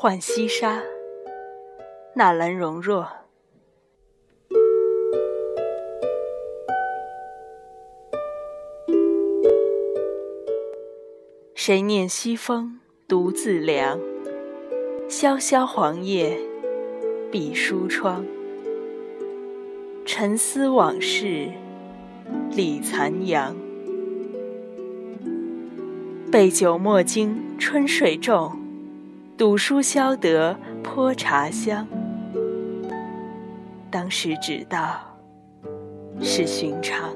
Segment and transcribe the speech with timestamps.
[0.00, 0.80] 浣溪沙，
[2.14, 3.08] 纳兰容若。
[11.52, 12.78] 谁念西风
[13.08, 13.98] 独自凉？
[15.08, 16.38] 萧萧黄叶
[17.32, 18.24] 闭疏窗。
[20.06, 21.48] 沉思往事
[22.52, 23.56] 立残阳。
[26.30, 28.52] 备酒莫惊春水重，
[29.38, 31.86] 赌书消得泼茶香。
[33.88, 35.00] 当时只道
[36.20, 37.14] 是寻常。